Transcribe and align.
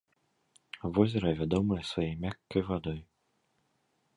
Возера 0.95 1.33
вядомае 1.41 1.79
сваёй 1.91 2.09
мяккай 2.25 2.61
вадой. 2.71 2.99